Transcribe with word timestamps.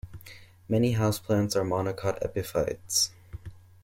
Many 0.67 0.95
houseplants 0.95 1.55
are 1.55 1.63
monocot 1.63 2.25
epiphytes. 2.25 3.11